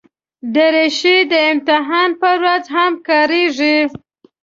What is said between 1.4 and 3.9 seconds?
امتحان پر ورځ هم کارېږي.